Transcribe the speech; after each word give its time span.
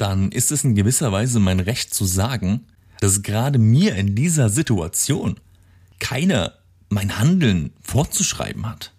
dann 0.00 0.32
ist 0.32 0.50
es 0.50 0.64
in 0.64 0.74
gewisser 0.74 1.12
Weise 1.12 1.40
mein 1.40 1.60
Recht 1.60 1.92
zu 1.92 2.04
sagen, 2.04 2.66
dass 3.00 3.22
gerade 3.22 3.58
mir 3.58 3.96
in 3.96 4.14
dieser 4.14 4.48
Situation 4.48 5.38
keiner 5.98 6.54
mein 6.88 7.18
Handeln 7.18 7.72
vorzuschreiben 7.82 8.66
hat. 8.68 8.92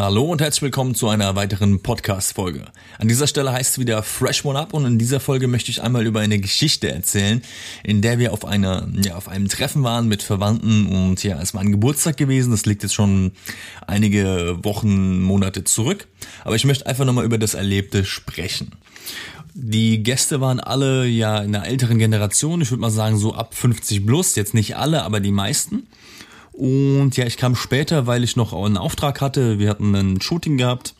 Hallo 0.00 0.26
und 0.26 0.40
herzlich 0.40 0.62
willkommen 0.62 0.94
zu 0.94 1.08
einer 1.08 1.34
weiteren 1.34 1.80
Podcast-Folge. 1.80 2.66
An 2.98 3.08
dieser 3.08 3.26
Stelle 3.26 3.50
heißt 3.50 3.72
es 3.72 3.78
wieder 3.80 4.04
Fresh 4.04 4.44
One 4.44 4.56
Up 4.56 4.72
und 4.72 4.84
in 4.86 4.96
dieser 4.96 5.18
Folge 5.18 5.48
möchte 5.48 5.72
ich 5.72 5.82
einmal 5.82 6.06
über 6.06 6.20
eine 6.20 6.38
Geschichte 6.38 6.88
erzählen, 6.88 7.42
in 7.82 8.00
der 8.00 8.20
wir 8.20 8.32
auf 8.32 8.44
einer, 8.44 8.86
ja, 9.02 9.16
auf 9.16 9.26
einem 9.26 9.48
Treffen 9.48 9.82
waren 9.82 10.06
mit 10.06 10.22
Verwandten 10.22 10.86
und 10.86 11.24
ja, 11.24 11.42
es 11.42 11.52
war 11.52 11.62
ein 11.62 11.72
Geburtstag 11.72 12.16
gewesen. 12.16 12.52
Das 12.52 12.64
liegt 12.64 12.84
jetzt 12.84 12.94
schon 12.94 13.32
einige 13.88 14.60
Wochen, 14.62 15.20
Monate 15.20 15.64
zurück. 15.64 16.06
Aber 16.44 16.54
ich 16.54 16.64
möchte 16.64 16.86
einfach 16.86 17.04
nochmal 17.04 17.24
über 17.24 17.36
das 17.36 17.54
Erlebte 17.54 18.04
sprechen. 18.04 18.70
Die 19.52 20.04
Gäste 20.04 20.40
waren 20.40 20.60
alle 20.60 21.06
ja 21.06 21.38
in 21.40 21.56
einer 21.56 21.66
älteren 21.66 21.98
Generation, 21.98 22.60
ich 22.60 22.70
würde 22.70 22.82
mal 22.82 22.90
sagen 22.90 23.18
so 23.18 23.34
ab 23.34 23.52
50 23.52 24.06
plus, 24.06 24.36
jetzt 24.36 24.54
nicht 24.54 24.76
alle, 24.76 25.02
aber 25.02 25.18
die 25.18 25.32
meisten. 25.32 25.88
Und 26.58 27.16
ja, 27.16 27.24
ich 27.24 27.36
kam 27.36 27.54
später, 27.54 28.08
weil 28.08 28.24
ich 28.24 28.34
noch 28.34 28.52
einen 28.52 28.76
Auftrag 28.76 29.20
hatte. 29.20 29.60
Wir 29.60 29.70
hatten 29.70 29.94
ein 29.94 30.20
Shooting 30.20 30.56
gehabt. 30.56 30.96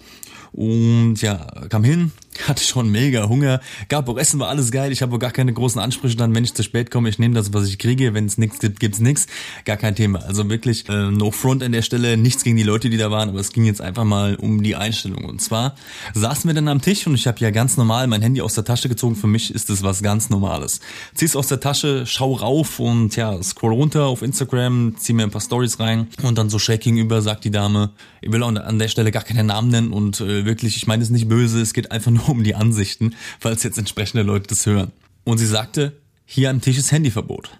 Und 0.53 1.17
ja, 1.17 1.48
kam 1.69 1.83
hin, 1.83 2.12
hatte 2.47 2.62
schon 2.62 2.91
mega 2.91 3.28
Hunger, 3.28 3.60
gab 3.88 4.09
auch 4.09 4.19
Essen, 4.19 4.38
war 4.41 4.48
alles 4.48 4.70
geil. 4.70 4.92
Ich 4.92 5.02
habe 5.02 5.16
auch 5.16 5.19
gar 5.19 5.33
keine 5.33 5.52
großen 5.52 5.80
Ansprüche 5.80 6.16
dann, 6.16 6.34
wenn 6.34 6.45
ich 6.45 6.55
zu 6.55 6.62
spät 6.62 6.91
komme. 6.91 7.09
Ich 7.09 7.19
nehme 7.19 7.34
das, 7.34 7.52
was 7.52 7.66
ich 7.66 7.78
kriege. 7.78 8.14
Wenn 8.14 8.27
es 8.27 8.38
nichts 8.38 8.59
gibt, 8.59 8.80
gibt's 8.80 9.01
nichts. 9.01 9.27
Gar 9.64 9.77
kein 9.77 9.95
Thema. 9.95 10.20
Also 10.20 10.48
wirklich 10.48 10.88
äh, 10.88 11.11
no 11.11 11.30
front 11.30 11.62
an 11.62 11.73
der 11.73 11.83
Stelle. 11.83 12.16
Nichts 12.16 12.45
gegen 12.45 12.56
die 12.56 12.62
Leute, 12.62 12.91
die 12.91 12.97
da 12.97 13.11
waren, 13.11 13.28
aber 13.28 13.41
es 13.41 13.52
ging 13.52 13.64
jetzt 13.64 13.80
einfach 13.80 14.05
mal 14.05 14.37
um 14.37 14.62
die 14.62 14.77
Einstellung. 14.77 15.24
Und 15.24 15.41
zwar 15.41 15.74
saßen 16.14 16.48
wir 16.48 16.55
dann 16.55 16.69
am 16.69 16.80
Tisch 16.80 17.06
und 17.06 17.14
ich 17.14 17.27
habe 17.27 17.38
ja 17.41 17.51
ganz 17.51 17.77
normal 17.77 18.06
mein 18.06 18.23
Handy 18.23 18.41
aus 18.41 18.55
der 18.55 18.64
Tasche 18.64 18.89
gezogen. 18.89 19.16
Für 19.16 19.27
mich 19.27 19.55
ist 19.55 19.70
das 19.70 19.83
was 19.83 20.02
ganz 20.02 20.30
Normales. 20.30 20.81
Zieh's 21.14 21.36
aus 21.36 21.48
der 21.48 21.61
Tasche, 21.61 22.05
schau 22.06 22.34
rauf 22.34 22.81
und 22.81 23.16
ja, 23.16 23.42
scroll 23.42 23.72
runter 23.72 24.06
auf 24.06 24.22
Instagram, 24.22 24.94
zieh 24.98 25.12
mir 25.12 25.25
ein 25.25 25.31
paar 25.31 25.41
Stories 25.41 25.81
rein 25.81 26.09
und 26.22 26.39
dann 26.39 26.50
so 26.50 26.59
schräg 26.59 26.81
gegenüber 26.81 27.22
sagt 27.22 27.44
die 27.44 27.50
Dame, 27.50 27.91
ich 28.20 28.33
will 28.33 28.42
auch 28.42 28.55
an 28.55 28.78
der 28.78 28.89
Stelle 28.89 29.12
gar 29.12 29.22
keinen 29.22 29.47
Namen 29.47 29.70
nennen 29.70 29.92
und 29.92 30.20
äh, 30.20 30.44
wirklich, 30.44 30.77
ich 30.77 30.86
meine 30.86 31.03
es 31.03 31.11
nicht 31.11 31.28
böse, 31.28 31.61
es 31.61 31.72
geht 31.72 31.92
einfach 31.92 32.11
nur 32.11 32.28
um 32.29 32.45
die 32.45 32.55
Ansichten, 32.55 33.15
falls 33.39 33.62
jetzt 33.62 33.79
entsprechende 33.79 34.23
Leute 34.23 34.48
das 34.48 34.67
hören. 34.67 34.93
Und 35.25 35.39
sie 35.39 35.47
sagte, 35.47 36.01
hier 36.25 36.51
am 36.51 36.61
Tisch 36.61 36.79
ist 36.79 36.93
Handyverbot. 36.93 37.51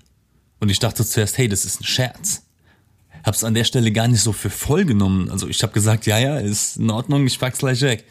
Und 0.61 0.71
ich 0.71 0.79
dachte 0.79 1.05
zuerst, 1.05 1.39
hey, 1.39 1.49
das 1.49 1.65
ist 1.65 1.81
ein 1.81 1.85
Scherz. 1.85 2.43
Hab's 3.25 3.45
an 3.45 3.55
der 3.55 3.65
Stelle 3.65 3.93
gar 3.93 4.09
nicht 4.09 4.23
so 4.23 4.33
für 4.33 4.51
voll 4.51 4.85
genommen. 4.85 5.31
Also 5.31 5.49
ich 5.49 5.63
habe 5.63 5.73
gesagt, 5.73 6.07
ja, 6.07 6.19
ja, 6.19 6.39
ist 6.39 6.77
in 6.77 6.91
Ordnung, 6.91 7.27
ich 7.27 7.39
pack's 7.39 7.59
gleich 7.59 7.81
weg. 7.83 8.05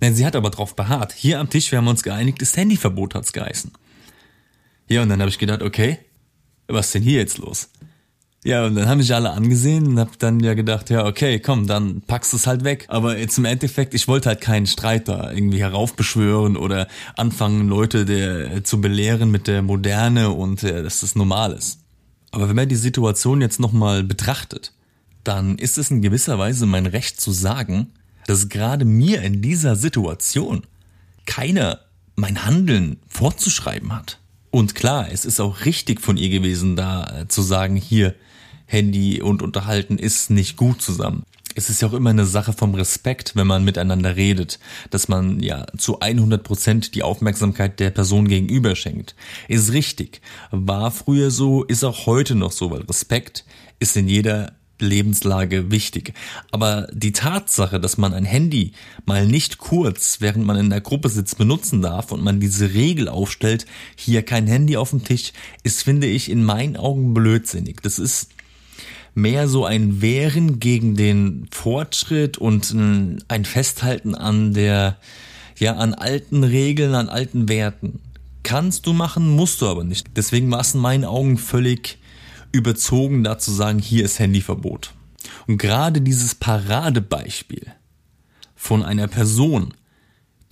Nein, 0.00 0.14
sie 0.14 0.24
hat 0.24 0.36
aber 0.36 0.50
drauf 0.50 0.76
beharrt. 0.76 1.12
Hier 1.12 1.40
am 1.40 1.50
Tisch, 1.50 1.70
wir 1.70 1.78
haben 1.78 1.88
uns 1.88 2.02
geeinigt, 2.02 2.40
das 2.40 2.56
Handyverbot 2.56 3.14
hat's 3.14 3.32
geheißen. 3.32 3.70
Ja, 4.88 5.02
und 5.02 5.08
dann 5.08 5.20
habe 5.20 5.30
ich 5.30 5.38
gedacht, 5.38 5.62
okay, 5.62 5.98
was 6.68 6.86
ist 6.86 6.94
denn 6.94 7.02
hier 7.02 7.18
jetzt 7.18 7.38
los? 7.38 7.68
Ja, 8.42 8.64
und 8.64 8.74
dann 8.74 8.88
haben 8.88 8.98
mich 8.98 9.14
alle 9.14 9.32
angesehen 9.32 9.86
und 9.86 9.98
hab 9.98 10.18
dann 10.18 10.40
ja 10.40 10.54
gedacht, 10.54 10.88
ja, 10.88 11.04
okay, 11.04 11.40
komm, 11.40 11.66
dann 11.66 12.00
packst 12.00 12.32
du 12.32 12.38
es 12.38 12.46
halt 12.46 12.64
weg. 12.64 12.86
Aber 12.88 13.18
jetzt 13.18 13.36
im 13.36 13.44
Endeffekt, 13.44 13.92
ich 13.92 14.08
wollte 14.08 14.30
halt 14.30 14.40
keinen 14.40 14.66
Streit 14.66 15.08
da 15.08 15.30
irgendwie 15.30 15.60
heraufbeschwören 15.60 16.56
oder 16.56 16.88
anfangen, 17.16 17.68
Leute 17.68 18.06
der, 18.06 18.64
zu 18.64 18.80
belehren 18.80 19.30
mit 19.30 19.46
der 19.46 19.60
Moderne 19.60 20.30
und 20.30 20.62
äh, 20.62 20.82
dass 20.82 21.00
das 21.00 21.16
normal 21.16 21.52
ist. 21.52 21.80
Aber 22.30 22.48
wenn 22.48 22.56
man 22.56 22.68
die 22.68 22.76
Situation 22.76 23.42
jetzt 23.42 23.60
nochmal 23.60 24.04
betrachtet, 24.04 24.72
dann 25.22 25.58
ist 25.58 25.76
es 25.76 25.90
in 25.90 26.00
gewisser 26.00 26.38
Weise 26.38 26.64
mein 26.64 26.86
Recht 26.86 27.20
zu 27.20 27.32
sagen, 27.32 27.88
dass 28.26 28.48
gerade 28.48 28.86
mir 28.86 29.20
in 29.20 29.42
dieser 29.42 29.76
Situation 29.76 30.62
keiner 31.26 31.80
mein 32.16 32.46
Handeln 32.46 33.00
vorzuschreiben 33.06 33.94
hat. 33.94 34.18
Und 34.50 34.74
klar, 34.74 35.08
es 35.12 35.24
ist 35.24 35.40
auch 35.40 35.64
richtig 35.64 36.00
von 36.00 36.16
ihr 36.16 36.30
gewesen, 36.30 36.74
da 36.74 37.20
äh, 37.20 37.28
zu 37.28 37.42
sagen, 37.42 37.76
hier, 37.76 38.14
Handy 38.70 39.20
und 39.20 39.42
Unterhalten 39.42 39.98
ist 39.98 40.30
nicht 40.30 40.56
gut 40.56 40.80
zusammen. 40.80 41.24
Es 41.56 41.68
ist 41.68 41.82
ja 41.82 41.88
auch 41.88 41.92
immer 41.92 42.10
eine 42.10 42.24
Sache 42.24 42.52
vom 42.52 42.74
Respekt, 42.74 43.34
wenn 43.34 43.48
man 43.48 43.64
miteinander 43.64 44.14
redet, 44.14 44.60
dass 44.90 45.08
man 45.08 45.40
ja 45.40 45.66
zu 45.76 45.98
100 45.98 46.44
Prozent 46.44 46.94
die 46.94 47.02
Aufmerksamkeit 47.02 47.80
der 47.80 47.90
Person 47.90 48.28
gegenüber 48.28 48.76
schenkt. 48.76 49.16
Ist 49.48 49.72
richtig. 49.72 50.20
War 50.52 50.92
früher 50.92 51.32
so, 51.32 51.64
ist 51.64 51.82
auch 51.82 52.06
heute 52.06 52.36
noch 52.36 52.52
so, 52.52 52.70
weil 52.70 52.82
Respekt 52.82 53.44
ist 53.80 53.96
in 53.96 54.06
jeder 54.06 54.52
Lebenslage 54.78 55.72
wichtig. 55.72 56.14
Aber 56.52 56.86
die 56.92 57.12
Tatsache, 57.12 57.80
dass 57.80 57.98
man 57.98 58.14
ein 58.14 58.24
Handy 58.24 58.72
mal 59.04 59.26
nicht 59.26 59.58
kurz, 59.58 60.18
während 60.20 60.46
man 60.46 60.56
in 60.56 60.70
der 60.70 60.80
Gruppe 60.80 61.08
sitzt, 61.08 61.36
benutzen 61.38 61.82
darf 61.82 62.12
und 62.12 62.22
man 62.22 62.38
diese 62.38 62.72
Regel 62.72 63.08
aufstellt, 63.08 63.66
hier 63.96 64.22
kein 64.22 64.46
Handy 64.46 64.76
auf 64.76 64.90
dem 64.90 65.04
Tisch, 65.04 65.32
ist, 65.64 65.82
finde 65.82 66.06
ich, 66.06 66.30
in 66.30 66.44
meinen 66.44 66.76
Augen 66.76 67.12
blödsinnig. 67.12 67.80
Das 67.82 67.98
ist 67.98 68.28
mehr 69.14 69.48
so 69.48 69.64
ein 69.64 70.00
Wehren 70.00 70.60
gegen 70.60 70.94
den 70.96 71.48
Fortschritt 71.50 72.38
und 72.38 72.74
ein 72.74 73.44
Festhalten 73.44 74.14
an 74.14 74.54
der, 74.54 74.98
ja, 75.58 75.76
an 75.76 75.94
alten 75.94 76.44
Regeln, 76.44 76.94
an 76.94 77.08
alten 77.08 77.48
Werten. 77.48 78.00
Kannst 78.42 78.86
du 78.86 78.92
machen, 78.92 79.28
musst 79.28 79.60
du 79.60 79.66
aber 79.66 79.84
nicht. 79.84 80.06
Deswegen 80.16 80.50
war 80.50 80.60
es 80.60 80.74
in 80.74 80.80
meinen 80.80 81.04
Augen 81.04 81.38
völlig 81.38 81.98
überzogen, 82.52 83.22
da 83.22 83.38
zu 83.38 83.52
sagen, 83.52 83.78
hier 83.78 84.04
ist 84.04 84.18
Handyverbot. 84.18 84.92
Und 85.46 85.58
gerade 85.58 86.00
dieses 86.00 86.34
Paradebeispiel 86.34 87.66
von 88.56 88.82
einer 88.82 89.08
Person, 89.08 89.74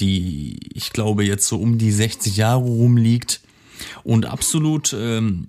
die 0.01 0.59
ich 0.75 0.93
glaube 0.93 1.25
jetzt 1.25 1.47
so 1.47 1.59
um 1.59 1.79
die 1.79 1.93
60 1.93 2.37
Jahre 2.37 2.63
rumliegt 2.63 3.41
und 4.05 4.27
absolut 4.27 4.95
ähm, 4.99 5.49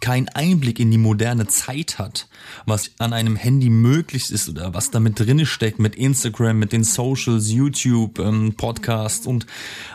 keinen 0.00 0.28
Einblick 0.28 0.80
in 0.80 0.90
die 0.90 0.98
moderne 0.98 1.46
Zeit 1.46 1.98
hat, 1.98 2.28
was 2.66 2.92
an 2.98 3.12
einem 3.12 3.36
Handy 3.36 3.70
möglich 3.70 4.30
ist 4.30 4.48
oder 4.48 4.74
was 4.74 4.90
damit 4.90 5.20
drinne 5.20 5.46
steckt 5.46 5.78
mit 5.78 5.94
Instagram, 5.94 6.58
mit 6.58 6.72
den 6.72 6.84
Socials, 6.84 7.50
YouTube, 7.50 8.18
ähm, 8.18 8.54
Podcasts 8.56 9.26
und 9.26 9.46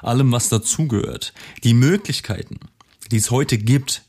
allem, 0.02 0.32
was 0.32 0.50
dazugehört. 0.50 1.34
Die 1.64 1.74
Möglichkeiten, 1.74 2.60
die 3.12 3.18
es 3.18 3.32
heute 3.32 3.58
gibt, 3.58 4.04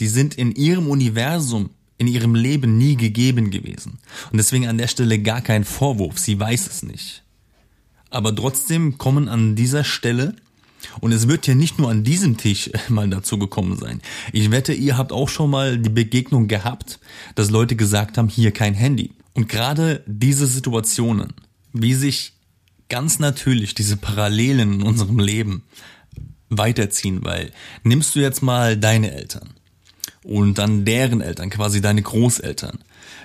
die 0.00 0.08
sind 0.08 0.34
in 0.34 0.52
ihrem 0.52 0.88
Universum, 0.88 1.70
in 1.98 2.06
ihrem 2.06 2.34
Leben 2.34 2.78
nie 2.78 2.96
gegeben 2.96 3.50
gewesen. 3.50 3.98
Und 4.30 4.38
deswegen 4.38 4.68
an 4.68 4.78
der 4.78 4.88
Stelle 4.88 5.18
gar 5.18 5.40
kein 5.40 5.64
Vorwurf, 5.64 6.18
sie 6.18 6.38
weiß 6.38 6.68
es 6.68 6.82
nicht. 6.82 7.24
Aber 8.10 8.34
trotzdem 8.34 8.96
kommen 8.96 9.28
an 9.28 9.56
dieser 9.56 9.84
Stelle 9.84 10.34
und 11.00 11.12
es 11.12 11.28
wird 11.28 11.46
ja 11.46 11.54
nicht 11.54 11.78
nur 11.78 11.90
an 11.90 12.04
diesem 12.04 12.36
Tisch 12.36 12.70
mal 12.88 13.08
dazu 13.08 13.38
gekommen 13.38 13.76
sein. 13.76 14.00
Ich 14.32 14.50
wette, 14.50 14.72
ihr 14.72 14.96
habt 14.96 15.12
auch 15.12 15.28
schon 15.28 15.50
mal 15.50 15.78
die 15.78 15.90
Begegnung 15.90 16.48
gehabt, 16.48 16.98
dass 17.34 17.50
Leute 17.50 17.76
gesagt 17.76 18.18
haben, 18.18 18.28
hier 18.28 18.52
kein 18.52 18.74
Handy. 18.74 19.12
Und 19.34 19.48
gerade 19.48 20.02
diese 20.06 20.46
Situationen, 20.46 21.32
wie 21.72 21.94
sich 21.94 22.32
ganz 22.88 23.18
natürlich 23.18 23.74
diese 23.74 23.96
Parallelen 23.96 24.74
in 24.74 24.82
unserem 24.82 25.18
Leben 25.18 25.62
weiterziehen, 26.48 27.20
weil 27.22 27.52
nimmst 27.84 28.14
du 28.16 28.20
jetzt 28.20 28.42
mal 28.42 28.76
deine 28.76 29.12
Eltern 29.12 29.50
und 30.24 30.58
dann 30.58 30.84
deren 30.84 31.20
Eltern, 31.20 31.50
quasi 31.50 31.80
deine 31.80 32.02
Großeltern. 32.02 32.78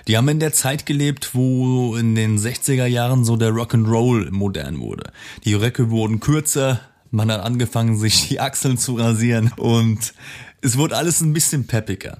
Die 0.06 0.16
haben 0.16 0.28
in 0.28 0.40
der 0.40 0.52
Zeit 0.52 0.86
gelebt, 0.86 1.34
wo 1.34 1.96
in 1.96 2.14
den 2.14 2.38
60er 2.38 2.86
Jahren 2.86 3.24
so 3.24 3.36
der 3.36 3.52
Rock'n'Roll 3.52 4.30
modern 4.30 4.80
wurde. 4.80 5.12
Die 5.44 5.54
Röcke 5.54 5.90
wurden 5.90 6.20
kürzer, 6.20 6.80
man 7.14 7.30
hat 7.30 7.40
angefangen, 7.40 7.96
sich 7.96 8.28
die 8.28 8.40
Achseln 8.40 8.76
zu 8.76 8.96
rasieren 8.96 9.52
und 9.56 10.14
es 10.60 10.76
wurde 10.76 10.96
alles 10.96 11.20
ein 11.20 11.32
bisschen 11.32 11.66
peppiger. 11.66 12.18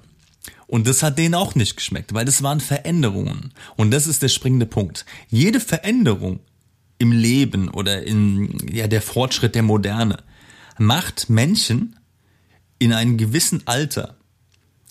Und 0.66 0.86
das 0.86 1.02
hat 1.02 1.18
denen 1.18 1.34
auch 1.34 1.54
nicht 1.54 1.76
geschmeckt, 1.76 2.14
weil 2.14 2.24
das 2.24 2.42
waren 2.42 2.60
Veränderungen. 2.60 3.52
Und 3.76 3.90
das 3.90 4.06
ist 4.06 4.22
der 4.22 4.28
springende 4.28 4.66
Punkt. 4.66 5.04
Jede 5.28 5.60
Veränderung 5.60 6.40
im 6.98 7.12
Leben 7.12 7.68
oder 7.68 8.04
in 8.04 8.56
ja, 8.72 8.86
der 8.86 9.02
Fortschritt 9.02 9.54
der 9.54 9.62
Moderne 9.62 10.22
macht 10.78 11.28
Menschen 11.28 11.96
in 12.78 12.92
einem 12.92 13.18
gewissen 13.18 13.62
Alter, 13.66 14.16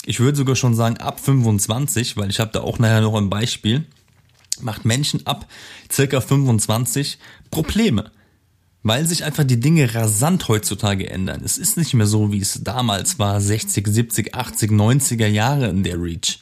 ich 0.06 0.19
würde 0.19 0.38
sogar 0.38 0.56
schon 0.56 0.75
sagen 0.75 0.97
ab 0.97 1.19
25, 1.19 2.17
weil 2.17 2.29
ich 2.29 2.39
habe 2.39 2.51
da 2.51 2.61
auch 2.61 2.77
nachher 2.77 3.01
noch 3.01 3.15
ein 3.15 3.29
Beispiel, 3.29 3.85
macht 4.59 4.83
Menschen 4.85 5.25
ab 5.25 5.47
circa 5.89 6.19
25 6.19 7.19
Probleme 7.51 8.11
weil 8.83 9.07
sich 9.07 9.24
einfach 9.24 9.45
die 9.45 9.59
Dinge 9.59 9.95
rasant 9.95 10.47
heutzutage 10.50 11.09
ändern. 11.09 11.41
Es 11.44 11.57
ist 11.57 11.77
nicht 11.77 11.94
mehr 11.94 12.06
so, 12.06 12.31
wie 12.31 12.39
es 12.39 12.63
damals 12.63 13.18
war, 13.18 13.39
60, 13.39 13.88
70, 13.88 14.35
80, 14.35 14.71
90er 14.71 15.27
Jahre 15.27 15.69
in 15.69 15.83
der 15.83 16.01
Reach. 16.01 16.39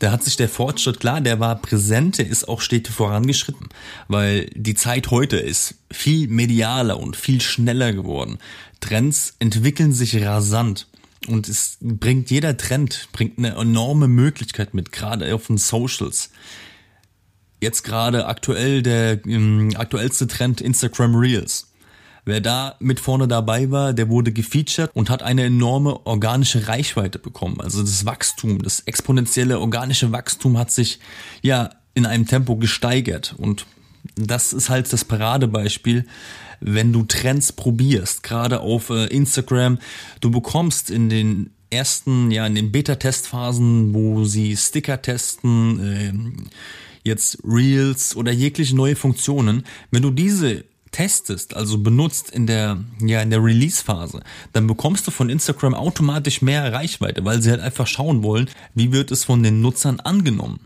Da 0.00 0.10
hat 0.10 0.24
sich 0.24 0.34
der 0.34 0.48
Fortschritt, 0.48 0.98
klar, 0.98 1.20
der 1.20 1.38
war 1.38 1.62
präsent, 1.62 2.18
der 2.18 2.26
ist 2.26 2.48
auch 2.48 2.60
stetig 2.60 2.92
vorangeschritten, 2.92 3.68
weil 4.08 4.46
die 4.56 4.74
Zeit 4.74 5.12
heute 5.12 5.36
ist 5.36 5.76
viel 5.92 6.26
medialer 6.26 6.98
und 6.98 7.14
viel 7.14 7.40
schneller 7.40 7.92
geworden. 7.92 8.38
Trends 8.80 9.36
entwickeln 9.38 9.92
sich 9.92 10.20
rasant 10.20 10.88
und 11.28 11.48
es 11.48 11.78
bringt 11.80 12.32
jeder 12.32 12.56
Trend, 12.56 13.10
bringt 13.12 13.38
eine 13.38 13.54
enorme 13.54 14.08
Möglichkeit 14.08 14.74
mit, 14.74 14.90
gerade 14.90 15.32
auf 15.32 15.46
den 15.46 15.58
Socials. 15.58 16.30
Jetzt 17.62 17.82
gerade 17.82 18.26
aktuell 18.26 18.82
der 18.82 19.24
ähm, 19.26 19.70
aktuellste 19.76 20.26
Trend 20.26 20.60
Instagram 20.60 21.14
Reels. 21.14 21.68
Wer 22.24 22.40
da 22.40 22.76
mit 22.78 23.00
vorne 23.00 23.26
dabei 23.26 23.70
war, 23.72 23.92
der 23.92 24.08
wurde 24.08 24.32
gefeatured 24.32 24.90
und 24.94 25.10
hat 25.10 25.22
eine 25.22 25.44
enorme 25.44 26.06
organische 26.06 26.68
Reichweite 26.68 27.18
bekommen. 27.18 27.60
Also 27.60 27.80
das 27.80 28.06
Wachstum, 28.06 28.62
das 28.62 28.80
exponentielle 28.80 29.58
organische 29.58 30.12
Wachstum 30.12 30.56
hat 30.56 30.70
sich 30.70 31.00
ja 31.40 31.70
in 31.94 32.06
einem 32.06 32.26
Tempo 32.26 32.56
gesteigert 32.56 33.34
und 33.36 33.66
das 34.14 34.52
ist 34.52 34.68
halt 34.68 34.92
das 34.92 35.04
Paradebeispiel, 35.04 36.06
wenn 36.60 36.92
du 36.92 37.04
Trends 37.04 37.52
probierst, 37.52 38.22
gerade 38.22 38.60
auf 38.60 38.90
äh, 38.90 39.06
Instagram. 39.06 39.78
Du 40.20 40.30
bekommst 40.30 40.90
in 40.90 41.08
den 41.08 41.50
ersten, 41.70 42.30
ja, 42.30 42.46
in 42.46 42.54
den 42.54 42.70
Beta-Testphasen, 42.70 43.94
wo 43.94 44.24
sie 44.24 44.56
Sticker 44.56 45.02
testen, 45.02 45.80
äh, 45.80 46.12
jetzt 47.04 47.38
Reels 47.44 48.16
oder 48.16 48.32
jegliche 48.32 48.76
neue 48.76 48.96
Funktionen, 48.96 49.64
wenn 49.90 50.02
du 50.02 50.10
diese 50.10 50.64
testest, 50.92 51.56
also 51.56 51.78
benutzt 51.78 52.30
in 52.30 52.46
der, 52.46 52.84
ja, 53.00 53.22
in 53.22 53.30
der 53.30 53.42
Release-Phase, 53.42 54.22
dann 54.52 54.66
bekommst 54.66 55.06
du 55.06 55.10
von 55.10 55.30
Instagram 55.30 55.74
automatisch 55.74 56.42
mehr 56.42 56.72
Reichweite, 56.72 57.24
weil 57.24 57.42
sie 57.42 57.50
halt 57.50 57.60
einfach 57.60 57.86
schauen 57.86 58.22
wollen, 58.22 58.48
wie 58.74 58.92
wird 58.92 59.10
es 59.10 59.24
von 59.24 59.42
den 59.42 59.62
Nutzern 59.62 60.00
angenommen. 60.00 60.60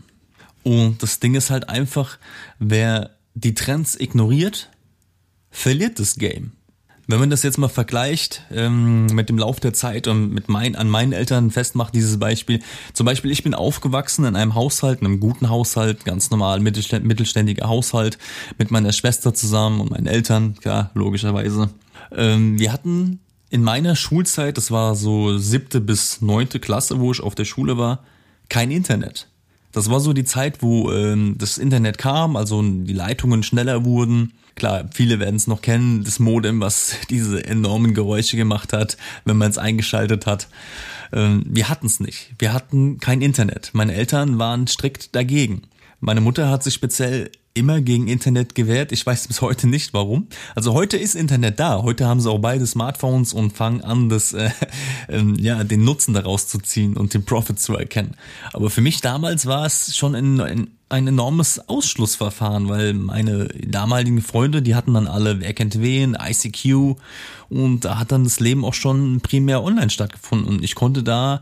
Und 0.63 1.01
das 1.01 1.21
Ding 1.21 1.35
ist 1.35 1.49
halt 1.49 1.69
einfach, 1.69 2.17
wer 2.59 3.11
die 3.35 3.53
Trends 3.53 3.97
ignoriert, 3.97 4.69
verliert 5.49 5.99
das 5.99 6.17
Game. 6.17 6.51
Wenn 7.09 7.21
man 7.21 7.29
das 7.29 7.41
jetzt 7.41 7.57
mal 7.57 7.69
vergleicht 7.69 8.43
ähm, 8.51 9.05
mit 9.07 9.29
dem 9.29 9.37
Lauf 9.37 9.61
der 9.61 9.73
Zeit 9.73 10.07
und 10.07 10.33
mit 10.33 10.49
mein, 10.49 10.75
an 10.75 10.89
meinen 10.89 11.13
Eltern 11.13 11.51
festmacht, 11.51 11.95
dieses 11.95 12.19
Beispiel. 12.19 12.59
Zum 12.91 13.05
Beispiel, 13.05 13.31
ich 13.31 13.43
bin 13.43 13.53
aufgewachsen 13.53 14.25
in 14.25 14.35
einem 14.35 14.55
Haushalt, 14.55 14.99
in 14.99 15.07
einem 15.07 15.21
guten 15.21 15.49
Haushalt, 15.49 16.03
ganz 16.03 16.31
normal 16.31 16.59
mittelständiger 16.59 17.69
Haushalt, 17.69 18.17
mit 18.57 18.71
meiner 18.71 18.91
Schwester 18.91 19.33
zusammen 19.33 19.79
und 19.79 19.91
meinen 19.91 20.07
Eltern, 20.07 20.55
klar, 20.55 20.91
logischerweise. 20.95 21.69
Ähm, 22.11 22.59
wir 22.59 22.73
hatten 22.73 23.21
in 23.49 23.63
meiner 23.63 23.95
Schulzeit, 23.95 24.57
das 24.57 24.71
war 24.71 24.95
so 24.95 25.37
siebte 25.37 25.79
bis 25.79 26.21
neunte 26.21 26.59
Klasse, 26.59 26.99
wo 26.99 27.13
ich 27.13 27.21
auf 27.21 27.35
der 27.35 27.45
Schule 27.45 27.77
war, 27.77 28.03
kein 28.49 28.69
Internet. 28.69 29.29
Das 29.71 29.89
war 29.89 29.99
so 29.99 30.13
die 30.13 30.23
Zeit, 30.23 30.61
wo 30.61 30.91
ähm, 30.91 31.35
das 31.37 31.57
Internet 31.57 31.97
kam, 31.97 32.35
also 32.35 32.61
die 32.61 32.93
Leitungen 32.93 33.43
schneller 33.43 33.85
wurden. 33.85 34.33
Klar, 34.55 34.85
viele 34.91 35.19
werden 35.19 35.35
es 35.35 35.45
noch 35.45 35.61
kennen, 35.61 36.03
das 36.03 36.19
Modem, 36.19 36.61
was 36.61 36.95
diese 37.09 37.45
enormen 37.45 37.93
Geräusche 37.93 38.37
gemacht 38.37 38.73
hat, 38.73 38.97
wenn 39.25 39.37
man 39.37 39.51
es 39.51 39.57
eingeschaltet 39.57 40.25
hat. 40.25 40.47
Ähm, 41.13 41.43
wir 41.47 41.69
hatten 41.69 41.85
es 41.85 41.99
nicht. 41.99 42.31
Wir 42.39 42.53
hatten 42.53 42.99
kein 42.99 43.21
Internet. 43.21 43.69
Meine 43.73 43.93
Eltern 43.93 44.39
waren 44.39 44.67
strikt 44.67 45.15
dagegen. 45.15 45.63
Meine 45.99 46.21
Mutter 46.21 46.49
hat 46.49 46.63
sich 46.63 46.73
speziell 46.73 47.31
immer 47.57 47.81
gegen 47.81 48.07
Internet 48.07 48.55
gewehrt. 48.55 48.91
Ich 48.91 49.05
weiß 49.05 49.27
bis 49.27 49.41
heute 49.41 49.67
nicht 49.67 49.93
warum. 49.93 50.27
Also 50.55 50.73
heute 50.73 50.97
ist 50.97 51.15
Internet 51.15 51.59
da. 51.59 51.81
Heute 51.81 52.05
haben 52.05 52.21
sie 52.21 52.29
auch 52.29 52.39
beide 52.39 52.65
Smartphones 52.65 53.33
und 53.33 53.51
fangen 53.51 53.81
an, 53.81 54.09
das, 54.09 54.33
äh, 54.33 54.49
äh, 55.07 55.23
ja, 55.37 55.63
den 55.63 55.83
Nutzen 55.83 56.13
daraus 56.13 56.47
zu 56.47 56.59
ziehen 56.59 56.95
und 56.95 57.13
den 57.13 57.25
Profit 57.25 57.59
zu 57.59 57.75
erkennen. 57.75 58.15
Aber 58.53 58.69
für 58.69 58.81
mich 58.81 59.01
damals 59.01 59.45
war 59.45 59.65
es 59.65 59.95
schon 59.95 60.15
ein, 60.15 60.39
ein, 60.39 60.67
ein 60.89 61.07
enormes 61.07 61.67
Ausschlussverfahren, 61.67 62.69
weil 62.69 62.93
meine 62.93 63.47
damaligen 63.47 64.21
Freunde, 64.21 64.61
die 64.61 64.75
hatten 64.75 64.93
dann 64.93 65.07
alle, 65.07 65.41
wer 65.41 65.53
kennt 65.53 65.81
wen, 65.81 66.15
ICQ 66.19 66.95
und 67.49 67.81
da 67.83 67.99
hat 67.99 68.11
dann 68.11 68.23
das 68.23 68.39
Leben 68.39 68.63
auch 68.63 68.73
schon 68.73 69.19
primär 69.19 69.63
online 69.63 69.89
stattgefunden 69.89 70.47
und 70.47 70.63
ich 70.63 70.75
konnte 70.75 71.03
da 71.03 71.41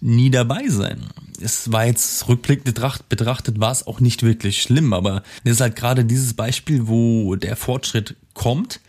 nie 0.00 0.30
dabei 0.30 0.68
sein. 0.68 1.06
Es 1.40 1.72
war 1.72 1.86
jetzt 1.86 2.28
rückblickend 2.28 2.74
betrachtet, 3.08 3.60
war 3.60 3.72
es 3.72 3.86
auch 3.86 4.00
nicht 4.00 4.22
wirklich 4.22 4.60
schlimm, 4.60 4.92
aber 4.92 5.22
es 5.42 5.52
ist 5.52 5.60
halt 5.60 5.76
gerade 5.76 6.04
dieses 6.04 6.34
Beispiel, 6.34 6.86
wo 6.86 7.34
der 7.36 7.56
Fortschritt 7.56 8.16
kommt 8.34 8.80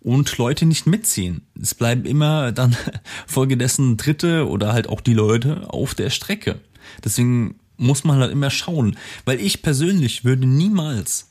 und 0.00 0.36
Leute 0.36 0.66
nicht 0.66 0.86
mitziehen. 0.86 1.46
Es 1.60 1.74
bleiben 1.74 2.04
immer 2.04 2.52
dann 2.52 2.76
folgedessen 3.26 3.96
Dritte 3.96 4.48
oder 4.48 4.72
halt 4.74 4.88
auch 4.88 5.00
die 5.00 5.14
Leute 5.14 5.72
auf 5.72 5.94
der 5.94 6.10
Strecke. 6.10 6.60
Deswegen 7.02 7.56
muss 7.76 8.04
man 8.04 8.18
halt 8.18 8.32
immer 8.32 8.50
schauen, 8.50 8.96
weil 9.24 9.40
ich 9.40 9.62
persönlich 9.62 10.24
würde 10.24 10.46
niemals 10.46 11.28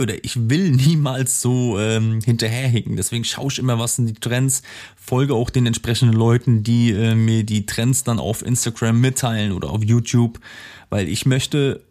oder 0.00 0.24
ich 0.24 0.48
will 0.48 0.70
niemals 0.70 1.40
so 1.40 1.78
ähm, 1.78 2.20
hinterherhinken. 2.20 2.96
Deswegen 2.96 3.24
schaue 3.24 3.50
ich 3.50 3.58
immer, 3.58 3.78
was 3.78 3.96
sind 3.96 4.06
die 4.06 4.14
Trends, 4.14 4.62
folge 4.96 5.34
auch 5.34 5.50
den 5.50 5.66
entsprechenden 5.66 6.14
Leuten, 6.14 6.62
die 6.62 6.90
äh, 6.90 7.14
mir 7.14 7.44
die 7.44 7.66
Trends 7.66 8.04
dann 8.04 8.18
auf 8.18 8.44
Instagram 8.44 9.00
mitteilen 9.00 9.52
oder 9.52 9.70
auf 9.70 9.84
YouTube, 9.84 10.40
weil 10.90 11.08
ich 11.08 11.26
möchte, 11.26 11.82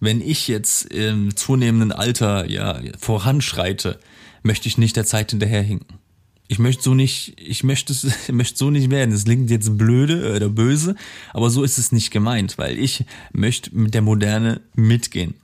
wenn 0.00 0.20
ich 0.20 0.48
jetzt 0.48 0.86
im 0.86 1.36
zunehmenden 1.36 1.92
Alter 1.92 2.48
ja 2.48 2.80
voranschreite, 2.98 3.98
möchte 4.42 4.68
ich 4.68 4.78
nicht 4.78 4.96
der 4.96 5.04
Zeit 5.04 5.30
hinterherhinken. 5.30 6.01
Ich 6.48 6.58
möchte 6.58 6.82
so 6.82 6.94
nicht, 6.94 7.40
ich 7.40 7.64
möchte 7.64 7.92
es, 7.92 8.06
möchte 8.28 8.58
so 8.58 8.70
nicht 8.70 8.90
werden. 8.90 9.14
Es 9.14 9.24
klingt 9.24 9.50
jetzt 9.50 9.76
blöde 9.78 10.34
oder 10.34 10.48
böse, 10.48 10.96
aber 11.32 11.50
so 11.50 11.62
ist 11.62 11.78
es 11.78 11.92
nicht 11.92 12.10
gemeint, 12.10 12.58
weil 12.58 12.78
ich 12.78 13.04
möchte 13.32 13.74
mit 13.74 13.94
der 13.94 14.02
Moderne 14.02 14.60
mitgehen. 14.74 15.34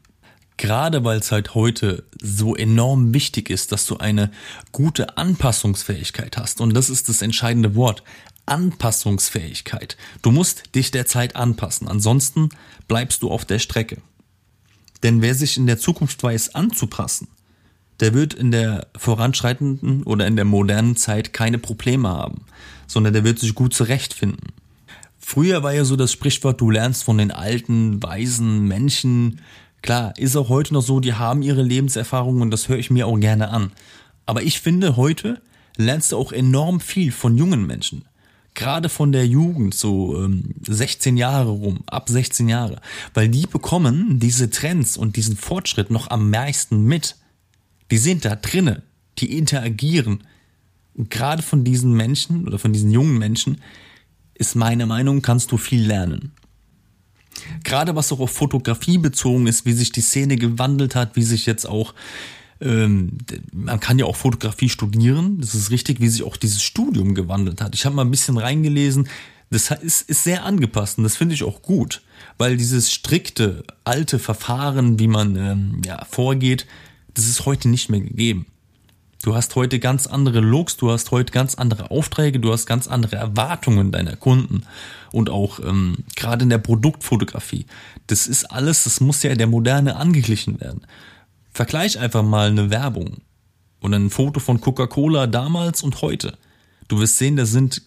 Gerade 0.59 1.05
weil 1.05 1.21
es 1.21 1.31
halt 1.31 1.55
heute 1.55 2.05
so 2.21 2.57
enorm 2.57 3.15
wichtig 3.15 3.49
ist, 3.49 3.71
dass 3.71 3.87
du 3.87 3.99
eine 3.99 4.33
gute 4.73 5.17
Anpassungsfähigkeit 5.17 6.37
hast. 6.37 6.61
Und 6.61 6.75
das 6.75 6.91
ist 6.91 7.09
das 7.09 7.23
entscheidende 7.23 7.77
Wort. 7.77 8.03
Anpassungsfähigkeit. 8.45 9.97
Du 10.21 10.33
musst 10.33 10.75
dich 10.75 10.91
der 10.91 11.07
Zeit 11.07 11.37
anpassen. 11.37 11.87
Ansonsten 11.87 12.49
bleibst 12.89 13.23
du 13.23 13.31
auf 13.31 13.45
der 13.45 13.61
Strecke. 13.61 13.99
Denn 15.03 15.23
wer 15.23 15.35
sich 15.35 15.57
in 15.57 15.67
der 15.67 15.79
Zukunft 15.79 16.23
weiß 16.23 16.55
anzupassen, 16.55 17.29
der 18.01 18.15
wird 18.15 18.35
in 18.35 18.51
der 18.51 18.87
voranschreitenden 18.97 20.03
oder 20.05 20.27
in 20.27 20.37
der 20.37 20.45
modernen 20.45 20.97
Zeit 20.97 21.33
keine 21.33 21.59
Probleme 21.59 22.09
haben, 22.09 22.45
sondern 22.87 23.13
der 23.13 23.25
wird 23.25 23.39
sich 23.39 23.55
gut 23.55 23.75
zurechtfinden. 23.75 24.53
Früher 25.19 25.63
war 25.63 25.75
ja 25.75 25.85
so 25.85 25.97
das 25.97 26.13
Sprichwort, 26.13 26.61
du 26.61 26.71
lernst 26.71 27.05
von 27.05 27.19
den 27.19 27.31
alten, 27.31 28.03
weisen 28.03 28.67
Menschen, 28.67 29.41
Klar, 29.83 30.13
ist 30.19 30.37
auch 30.37 30.49
heute 30.49 30.75
noch 30.75 30.83
so, 30.83 31.01
die 31.01 31.15
haben 31.15 31.43
ihre 31.43 31.63
Lebenserfahrungen 31.63 32.43
und 32.43 32.51
das 32.51 32.69
höre 32.69 32.79
ich 32.79 32.91
mir 32.91 33.07
auch 33.07 33.19
gerne 33.19 33.51
an. 33.51 33.73
Aber 34.27 34.43
ich 34.43 34.61
finde, 34.61 34.97
heute 34.97 35.41
lernst 35.77 36.13
du 36.13 36.17
auch 36.17 36.33
enorm 36.33 36.81
viel 36.81 37.13
von 37.13 37.37
jungen 37.37 37.67
Menschen. 37.67 38.05
Gerade 38.55 38.89
von 38.89 39.13
der 39.13 39.27
Jugend, 39.27 39.75
so 39.75 40.21
ähm, 40.21 40.55
16 40.67 41.17
Jahre 41.17 41.51
rum, 41.51 41.81
ab 41.87 42.09
16 42.09 42.49
Jahre. 42.49 42.81
Weil 43.15 43.29
die 43.29 43.47
bekommen 43.47 44.19
diese 44.19 44.51
Trends 44.51 44.97
und 44.97 45.15
diesen 45.15 45.37
Fortschritt 45.37 45.91
noch 45.91 46.11
am 46.11 46.29
meisten 46.31 46.85
mit. 46.85 47.15
Die 47.91 47.99
sind 47.99 48.25
da 48.25 48.37
drinnen, 48.37 48.83
die 49.19 49.37
interagieren. 49.37 50.25
Und 50.95 51.11
gerade 51.11 51.43
von 51.43 51.65
diesen 51.65 51.93
Menschen 51.93 52.47
oder 52.47 52.59
von 52.59 52.73
diesen 52.73 52.91
jungen 52.91 53.19
Menschen 53.19 53.61
ist 54.35 54.57
meine 54.57 54.87
Meinung, 54.87 55.23
kannst 55.23 55.53
du 55.53 55.57
viel 55.57 55.87
lernen. 55.87 56.33
Gerade 57.65 57.95
was 57.95 58.13
auch 58.13 58.21
auf 58.21 58.31
Fotografie 58.31 58.99
bezogen 58.99 59.47
ist, 59.47 59.65
wie 59.65 59.73
sich 59.73 59.93
die 59.93 60.01
Szene 60.01 60.37
gewandelt 60.37 60.95
hat, 60.95 61.17
wie 61.17 61.23
sich 61.23 61.47
jetzt 61.47 61.67
auch 61.67 61.95
ähm, 62.61 63.19
man 63.53 63.79
kann 63.81 63.99
ja 63.99 64.07
auch 64.07 64.17
Fotografie 64.17 64.69
studieren, 64.69 65.41
das 65.41 65.55
ist 65.55 65.71
richtig, 65.71 66.01
wie 66.01 66.09
sich 66.09 66.23
auch 66.25 66.37
dieses 66.37 66.63
Studium 66.63 67.15
gewandelt 67.15 67.61
hat. 67.61 67.75
Ich 67.75 67.85
habe 67.85 67.95
mal 67.95 68.05
ein 68.05 68.11
bisschen 68.11 68.37
reingelesen, 68.37 69.09
das 69.51 69.71
ist, 69.71 70.09
ist 70.11 70.25
sehr 70.25 70.45
angepasst 70.45 70.99
und 70.99 71.05
das 71.05 71.17
finde 71.17 71.35
ich 71.35 71.45
auch 71.45 71.63
gut, 71.63 72.03
weil 72.37 72.57
dieses 72.57 72.93
strikte, 72.93 73.63
alte 73.85 74.19
Verfahren, 74.19 74.99
wie 74.99 75.09
man 75.09 75.37
ähm, 75.37 75.83
ja, 75.85 76.05
vorgeht, 76.05 76.67
das 77.19 77.27
ist 77.27 77.47
heute 77.47 77.69
nicht 77.69 77.91
mehr 77.91 78.01
gegeben. 78.01 78.47
Du 79.25 79.35
hast 79.35 79.57
heute 79.57 79.81
ganz 79.81 80.07
andere 80.07 80.39
Looks, 80.39 80.77
du 80.77 80.93
hast 80.93 81.11
heute 81.11 81.33
ganz 81.33 81.57
andere 81.57 81.91
Aufträge, 81.91 82.39
du 82.39 82.53
hast 82.53 82.67
ganz 82.67 82.87
andere 82.87 83.17
Erwartungen 83.17 83.91
deiner 83.91 84.15
Kunden 84.15 84.63
und 85.11 85.29
auch 85.29 85.59
ähm, 85.59 85.97
gerade 86.15 86.45
in 86.45 86.51
der 86.51 86.59
Produktfotografie. 86.59 87.67
Das 88.07 88.29
ist 88.29 88.45
alles, 88.45 88.85
das 88.85 89.01
muss 89.01 89.25
ja 89.25 89.35
der 89.35 89.49
Moderne 89.49 89.97
angeglichen 89.97 90.61
werden. 90.61 90.87
Vergleich 91.51 91.99
einfach 91.99 92.23
mal 92.23 92.51
eine 92.51 92.71
Werbung 92.71 93.17
oder 93.81 93.97
ein 93.97 94.11
Foto 94.11 94.39
von 94.39 94.61
Coca-Cola 94.61 95.27
damals 95.27 95.83
und 95.83 96.01
heute. 96.01 96.39
Du 96.87 97.01
wirst 97.01 97.19
sehen, 97.19 97.35
da 97.35 97.47
sind 97.47 97.83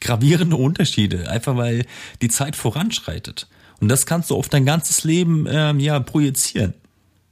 gravierende 0.00 0.54
Unterschiede, 0.54 1.28
einfach 1.28 1.56
weil 1.56 1.84
die 2.22 2.28
Zeit 2.28 2.54
voranschreitet. 2.54 3.48
Und 3.80 3.88
das 3.88 4.06
kannst 4.06 4.30
du 4.30 4.36
auf 4.36 4.48
dein 4.48 4.64
ganzes 4.64 5.02
Leben 5.02 5.46
ähm, 5.50 5.80
ja 5.80 5.98
projizieren. 5.98 6.74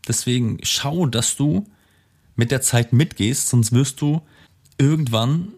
Deswegen 0.08 0.58
schau, 0.62 1.06
dass 1.06 1.36
du 1.36 1.64
mit 2.36 2.50
der 2.50 2.62
Zeit 2.62 2.92
mitgehst, 2.92 3.48
sonst 3.48 3.72
wirst 3.72 4.00
du 4.00 4.22
irgendwann, 4.78 5.52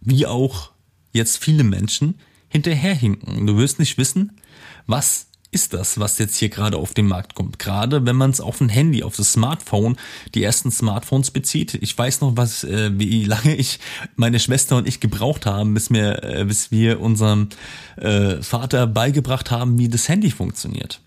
wie 0.00 0.26
auch 0.26 0.72
jetzt 1.12 1.42
viele 1.42 1.64
Menschen, 1.64 2.14
hinterherhinken. 2.48 3.46
Du 3.46 3.56
wirst 3.56 3.78
nicht 3.78 3.98
wissen, 3.98 4.40
was 4.86 5.28
ist 5.50 5.72
das, 5.72 5.98
was 5.98 6.18
jetzt 6.18 6.36
hier 6.36 6.50
gerade 6.50 6.76
auf 6.76 6.92
den 6.92 7.06
Markt 7.06 7.34
kommt. 7.34 7.58
Gerade 7.58 8.04
wenn 8.04 8.16
man 8.16 8.30
es 8.30 8.40
auf 8.40 8.60
ein 8.60 8.68
Handy, 8.68 9.02
auf 9.02 9.16
das 9.16 9.32
Smartphone, 9.32 9.96
die 10.34 10.42
ersten 10.42 10.70
Smartphones 10.70 11.30
bezieht. 11.30 11.74
Ich 11.74 11.96
weiß 11.96 12.20
noch, 12.20 12.36
was, 12.36 12.64
äh, 12.64 12.90
wie 12.98 13.24
lange 13.24 13.56
ich, 13.56 13.78
meine 14.16 14.40
Schwester 14.40 14.76
und 14.76 14.86
ich 14.86 15.00
gebraucht 15.00 15.46
haben, 15.46 15.72
bis 15.72 15.90
wir, 15.90 16.22
äh, 16.22 16.44
bis 16.44 16.70
wir 16.70 17.00
unserem 17.00 17.48
äh, 17.96 18.42
Vater 18.42 18.86
beigebracht 18.86 19.50
haben, 19.50 19.78
wie 19.78 19.88
das 19.88 20.08
Handy 20.08 20.30
funktioniert. 20.30 21.00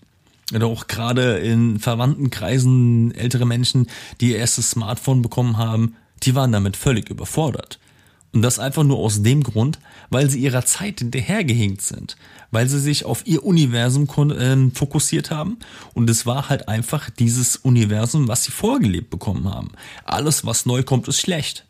Oder 0.54 0.66
auch 0.66 0.86
gerade 0.86 1.38
in 1.38 1.78
verwandten 1.78 2.30
Kreisen 2.30 3.14
ältere 3.14 3.46
Menschen, 3.46 3.86
die 4.20 4.30
ihr 4.30 4.38
erstes 4.38 4.70
Smartphone 4.70 5.22
bekommen 5.22 5.56
haben, 5.56 5.96
die 6.22 6.34
waren 6.34 6.52
damit 6.52 6.76
völlig 6.76 7.08
überfordert. 7.10 7.78
Und 8.32 8.40
das 8.40 8.58
einfach 8.58 8.82
nur 8.82 8.98
aus 8.98 9.22
dem 9.22 9.42
Grund, 9.42 9.78
weil 10.08 10.30
sie 10.30 10.40
ihrer 10.40 10.64
Zeit 10.64 11.00
hinterhergehinkt 11.00 11.82
sind, 11.82 12.16
weil 12.50 12.66
sie 12.66 12.80
sich 12.80 13.04
auf 13.04 13.26
ihr 13.26 13.44
Universum 13.44 14.08
äh, 14.30 14.70
fokussiert 14.74 15.30
haben. 15.30 15.58
Und 15.92 16.08
es 16.08 16.24
war 16.24 16.48
halt 16.48 16.66
einfach 16.68 17.10
dieses 17.10 17.56
Universum, 17.56 18.28
was 18.28 18.44
sie 18.44 18.52
vorgelebt 18.52 19.10
bekommen 19.10 19.52
haben. 19.52 19.72
Alles, 20.04 20.46
was 20.46 20.64
neu 20.64 20.82
kommt, 20.82 21.08
ist 21.08 21.20
schlecht. 21.20 21.66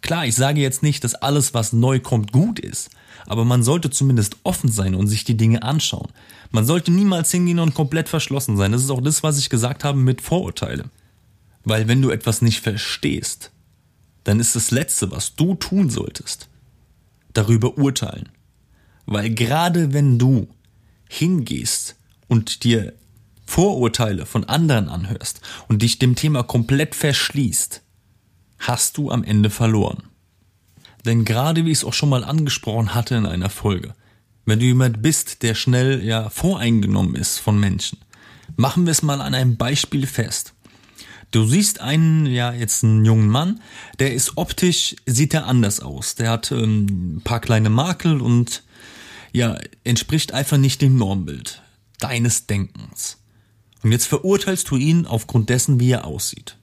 Klar, 0.00 0.26
ich 0.26 0.34
sage 0.34 0.60
jetzt 0.60 0.82
nicht, 0.82 1.02
dass 1.04 1.14
alles, 1.14 1.54
was 1.54 1.72
neu 1.72 2.00
kommt, 2.00 2.32
gut 2.32 2.58
ist, 2.58 2.90
aber 3.26 3.44
man 3.44 3.62
sollte 3.62 3.90
zumindest 3.90 4.36
offen 4.44 4.70
sein 4.70 4.94
und 4.94 5.08
sich 5.08 5.24
die 5.24 5.36
Dinge 5.36 5.62
anschauen. 5.62 6.08
Man 6.50 6.64
sollte 6.64 6.92
niemals 6.92 7.30
hingehen 7.30 7.58
und 7.58 7.74
komplett 7.74 8.08
verschlossen 8.08 8.56
sein. 8.56 8.72
Das 8.72 8.82
ist 8.82 8.90
auch 8.90 9.02
das, 9.02 9.22
was 9.22 9.38
ich 9.38 9.50
gesagt 9.50 9.84
habe 9.84 9.98
mit 9.98 10.22
Vorurteile. 10.22 10.84
Weil 11.64 11.88
wenn 11.88 12.00
du 12.00 12.10
etwas 12.10 12.40
nicht 12.40 12.60
verstehst, 12.60 13.50
dann 14.24 14.40
ist 14.40 14.56
das 14.56 14.70
Letzte, 14.70 15.10
was 15.10 15.34
du 15.34 15.54
tun 15.54 15.90
solltest, 15.90 16.48
darüber 17.32 17.76
urteilen. 17.76 18.28
Weil 19.06 19.30
gerade 19.30 19.92
wenn 19.92 20.18
du 20.18 20.48
hingehst 21.08 21.96
und 22.28 22.64
dir 22.64 22.92
Vorurteile 23.46 24.26
von 24.26 24.44
anderen 24.44 24.88
anhörst 24.88 25.40
und 25.68 25.80
dich 25.82 25.98
dem 25.98 26.14
Thema 26.14 26.42
komplett 26.42 26.94
verschließt, 26.94 27.82
hast 28.58 28.96
du 28.96 29.10
am 29.10 29.24
Ende 29.24 29.50
verloren. 29.50 30.04
Denn 31.04 31.24
gerade 31.24 31.64
wie 31.64 31.70
ich 31.70 31.78
es 31.78 31.84
auch 31.84 31.94
schon 31.94 32.08
mal 32.08 32.24
angesprochen 32.24 32.94
hatte 32.94 33.14
in 33.14 33.26
einer 33.26 33.50
Folge, 33.50 33.94
wenn 34.44 34.60
du 34.60 34.66
jemand 34.66 35.02
bist, 35.02 35.42
der 35.42 35.54
schnell 35.54 36.04
ja 36.04 36.30
voreingenommen 36.30 37.14
ist 37.14 37.38
von 37.38 37.58
Menschen, 37.58 37.98
machen 38.56 38.86
wir 38.86 38.92
es 38.92 39.02
mal 39.02 39.20
an 39.20 39.34
einem 39.34 39.56
Beispiel 39.56 40.06
fest. 40.06 40.54
Du 41.30 41.44
siehst 41.44 41.80
einen, 41.80 42.24
ja, 42.24 42.52
jetzt 42.52 42.82
einen 42.82 43.04
jungen 43.04 43.28
Mann, 43.28 43.60
der 43.98 44.14
ist 44.14 44.38
optisch, 44.38 44.96
sieht 45.04 45.34
er 45.34 45.46
anders 45.46 45.80
aus. 45.80 46.14
Der 46.14 46.30
hat 46.30 46.50
ähm, 46.52 47.16
ein 47.16 47.20
paar 47.22 47.40
kleine 47.40 47.68
Makel 47.68 48.22
und 48.22 48.62
ja, 49.32 49.58
entspricht 49.84 50.32
einfach 50.32 50.56
nicht 50.56 50.80
dem 50.80 50.96
Normbild 50.96 51.62
deines 52.00 52.46
Denkens. 52.46 53.18
Und 53.82 53.92
jetzt 53.92 54.06
verurteilst 54.06 54.70
du 54.70 54.76
ihn 54.76 55.06
aufgrund 55.06 55.50
dessen, 55.50 55.78
wie 55.78 55.90
er 55.90 56.06
aussieht. 56.06 56.56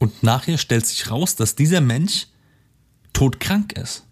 Und 0.00 0.24
nachher 0.24 0.58
stellt 0.58 0.86
sich 0.86 1.10
raus, 1.10 1.36
dass 1.36 1.54
dieser 1.54 1.80
Mensch 1.80 2.26
todkrank 3.12 3.74
ist. 3.74 4.06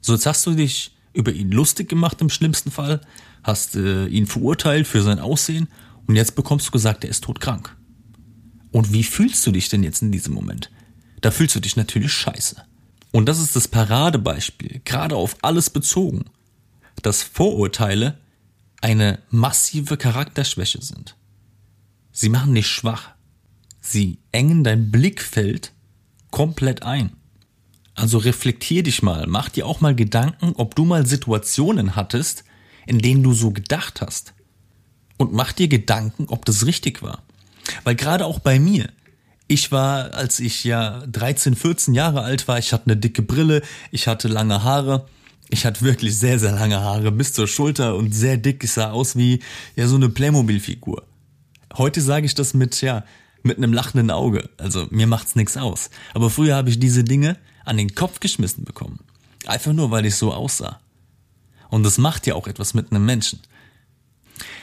So, 0.00 0.14
jetzt 0.14 0.26
hast 0.26 0.44
du 0.46 0.54
dich 0.54 0.96
über 1.12 1.32
ihn 1.32 1.52
lustig 1.52 1.88
gemacht 1.88 2.20
im 2.20 2.30
schlimmsten 2.30 2.70
Fall, 2.70 3.00
hast 3.42 3.76
äh, 3.76 4.06
ihn 4.06 4.26
verurteilt 4.26 4.86
für 4.86 5.02
sein 5.02 5.18
Aussehen 5.18 5.68
und 6.06 6.16
jetzt 6.16 6.34
bekommst 6.34 6.66
du 6.66 6.70
gesagt, 6.70 7.04
er 7.04 7.10
ist 7.10 7.24
todkrank. 7.24 7.76
Und 8.72 8.92
wie 8.92 9.04
fühlst 9.04 9.46
du 9.46 9.52
dich 9.52 9.68
denn 9.68 9.82
jetzt 9.82 10.02
in 10.02 10.12
diesem 10.12 10.34
Moment? 10.34 10.70
Da 11.20 11.30
fühlst 11.30 11.54
du 11.54 11.60
dich 11.60 11.76
natürlich 11.76 12.12
scheiße. 12.12 12.56
Und 13.12 13.26
das 13.26 13.38
ist 13.38 13.54
das 13.54 13.68
Paradebeispiel, 13.68 14.80
gerade 14.84 15.16
auf 15.16 15.36
alles 15.42 15.70
bezogen, 15.70 16.26
dass 17.02 17.22
Vorurteile 17.22 18.18
eine 18.80 19.20
massive 19.30 19.96
Charakterschwäche 19.96 20.82
sind. 20.82 21.16
Sie 22.12 22.28
machen 22.28 22.54
dich 22.54 22.68
schwach. 22.68 23.15
Sie 23.88 24.18
engen 24.32 24.64
dein 24.64 24.90
Blickfeld 24.90 25.72
komplett 26.32 26.82
ein. 26.82 27.12
Also 27.94 28.18
reflektier 28.18 28.82
dich 28.82 29.00
mal, 29.00 29.26
mach 29.28 29.48
dir 29.48 29.64
auch 29.64 29.80
mal 29.80 29.94
Gedanken, 29.94 30.54
ob 30.56 30.74
du 30.74 30.84
mal 30.84 31.06
Situationen 31.06 31.94
hattest, 31.94 32.44
in 32.86 32.98
denen 32.98 33.22
du 33.22 33.32
so 33.32 33.52
gedacht 33.52 34.00
hast. 34.00 34.34
Und 35.18 35.32
mach 35.32 35.52
dir 35.52 35.68
Gedanken, 35.68 36.26
ob 36.28 36.44
das 36.44 36.66
richtig 36.66 37.02
war. 37.02 37.22
Weil 37.84 37.94
gerade 37.94 38.26
auch 38.26 38.40
bei 38.40 38.58
mir, 38.58 38.88
ich 39.46 39.70
war, 39.70 40.12
als 40.14 40.40
ich 40.40 40.64
ja 40.64 41.06
13, 41.06 41.54
14 41.54 41.94
Jahre 41.94 42.22
alt 42.22 42.48
war, 42.48 42.58
ich 42.58 42.72
hatte 42.72 42.86
eine 42.86 42.96
dicke 42.96 43.22
Brille, 43.22 43.62
ich 43.92 44.08
hatte 44.08 44.26
lange 44.26 44.64
Haare, 44.64 45.06
ich 45.48 45.64
hatte 45.64 45.82
wirklich 45.82 46.18
sehr, 46.18 46.40
sehr 46.40 46.52
lange 46.52 46.80
Haare 46.80 47.12
bis 47.12 47.32
zur 47.32 47.46
Schulter 47.46 47.94
und 47.94 48.12
sehr 48.12 48.36
dick. 48.36 48.64
Ich 48.64 48.72
sah 48.72 48.90
aus 48.90 49.14
wie 49.14 49.40
ja 49.76 49.86
so 49.86 49.94
eine 49.94 50.08
Playmobil-Figur. 50.08 51.06
Heute 51.76 52.00
sage 52.00 52.26
ich 52.26 52.34
das 52.34 52.52
mit 52.52 52.80
ja 52.80 53.04
mit 53.46 53.56
einem 53.56 53.72
lachenden 53.72 54.10
Auge. 54.10 54.48
Also 54.58 54.86
mir 54.90 55.06
macht's 55.06 55.36
nichts 55.36 55.56
aus. 55.56 55.90
Aber 56.14 56.30
früher 56.30 56.56
habe 56.56 56.70
ich 56.70 56.78
diese 56.78 57.04
Dinge 57.04 57.36
an 57.64 57.76
den 57.76 57.94
Kopf 57.94 58.20
geschmissen 58.20 58.64
bekommen. 58.64 59.00
Einfach 59.46 59.72
nur, 59.72 59.90
weil 59.90 60.06
ich 60.06 60.16
so 60.16 60.32
aussah. 60.32 60.80
Und 61.68 61.82
das 61.84 61.98
macht 61.98 62.26
ja 62.26 62.34
auch 62.34 62.46
etwas 62.46 62.74
mit 62.74 62.90
einem 62.90 63.04
Menschen. 63.04 63.40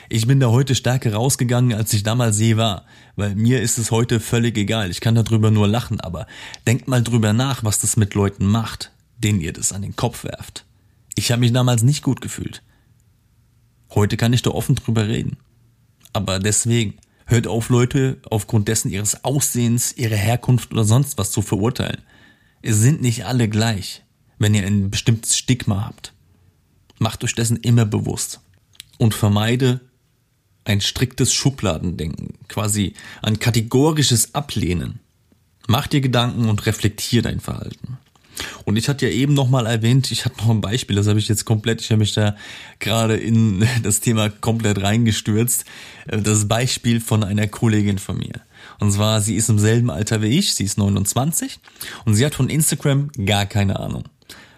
Ich 0.08 0.26
bin 0.26 0.38
da 0.38 0.48
heute 0.48 0.74
stärker 0.74 1.14
rausgegangen, 1.14 1.76
als 1.76 1.92
ich 1.92 2.02
damals 2.02 2.38
je 2.38 2.56
war, 2.56 2.84
weil 3.16 3.34
mir 3.34 3.60
ist 3.60 3.78
es 3.78 3.90
heute 3.90 4.20
völlig 4.20 4.56
egal. 4.56 4.90
Ich 4.90 5.00
kann 5.00 5.14
darüber 5.14 5.50
nur 5.50 5.66
lachen, 5.66 6.00
aber 6.00 6.26
denkt 6.66 6.88
mal 6.88 7.02
drüber 7.02 7.32
nach, 7.32 7.64
was 7.64 7.80
das 7.80 7.96
mit 7.96 8.14
Leuten 8.14 8.46
macht, 8.46 8.92
denen 9.18 9.40
ihr 9.40 9.52
das 9.52 9.72
an 9.72 9.82
den 9.82 9.96
Kopf 9.96 10.24
werft. 10.24 10.64
Ich 11.14 11.32
habe 11.32 11.40
mich 11.40 11.52
damals 11.52 11.82
nicht 11.82 12.02
gut 12.02 12.20
gefühlt. 12.20 12.62
Heute 13.94 14.16
kann 14.16 14.32
ich 14.32 14.42
da 14.42 14.50
offen 14.50 14.74
drüber 14.74 15.08
reden. 15.08 15.36
Aber 16.12 16.38
deswegen, 16.38 16.94
Hört 17.26 17.46
auf, 17.46 17.70
Leute 17.70 18.18
aufgrund 18.30 18.68
dessen 18.68 18.90
ihres 18.90 19.24
Aussehens, 19.24 19.96
ihrer 19.96 20.16
Herkunft 20.16 20.72
oder 20.72 20.84
sonst 20.84 21.16
was 21.16 21.30
zu 21.30 21.42
verurteilen. 21.42 22.02
Es 22.62 22.76
sind 22.76 23.00
nicht 23.02 23.24
alle 23.24 23.48
gleich, 23.48 24.02
wenn 24.38 24.54
ihr 24.54 24.66
ein 24.66 24.90
bestimmtes 24.90 25.36
Stigma 25.36 25.86
habt. 25.86 26.12
Macht 26.98 27.24
euch 27.24 27.34
dessen 27.34 27.56
immer 27.58 27.86
bewusst. 27.86 28.40
Und 28.98 29.14
vermeide 29.14 29.80
ein 30.64 30.80
striktes 30.80 31.34
Schubladendenken, 31.34 32.38
quasi 32.48 32.94
ein 33.22 33.38
kategorisches 33.38 34.34
Ablehnen. 34.34 35.00
Mach 35.66 35.86
dir 35.86 36.00
Gedanken 36.00 36.48
und 36.48 36.64
reflektier 36.66 37.22
dein 37.22 37.40
Verhalten. 37.40 37.98
Und 38.64 38.76
ich 38.76 38.88
hatte 38.88 39.06
ja 39.06 39.12
eben 39.12 39.34
noch 39.34 39.48
mal 39.48 39.66
erwähnt, 39.66 40.10
ich 40.10 40.24
hatte 40.24 40.38
noch 40.38 40.50
ein 40.50 40.60
Beispiel, 40.60 40.96
das 40.96 41.06
habe 41.06 41.18
ich 41.18 41.28
jetzt 41.28 41.44
komplett, 41.44 41.80
ich 41.80 41.90
habe 41.90 42.00
mich 42.00 42.14
da 42.14 42.36
gerade 42.78 43.16
in 43.16 43.66
das 43.82 44.00
Thema 44.00 44.28
komplett 44.28 44.82
reingestürzt. 44.82 45.64
Äh, 46.06 46.20
das 46.20 46.48
Beispiel 46.48 47.00
von 47.00 47.24
einer 47.24 47.46
Kollegin 47.46 47.98
von 47.98 48.18
mir. 48.18 48.40
Und 48.80 48.92
zwar, 48.92 49.20
sie 49.20 49.36
ist 49.36 49.48
im 49.48 49.58
selben 49.58 49.90
Alter 49.90 50.22
wie 50.22 50.38
ich, 50.38 50.54
sie 50.54 50.64
ist 50.64 50.78
29 50.78 51.60
und 52.04 52.14
sie 52.14 52.24
hat 52.24 52.34
von 52.34 52.48
Instagram 52.48 53.10
gar 53.24 53.46
keine 53.46 53.78
Ahnung. 53.78 54.04